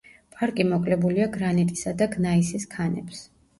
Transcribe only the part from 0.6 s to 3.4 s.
მოკლებულია გრანიტისა და გნაისის ქანებს.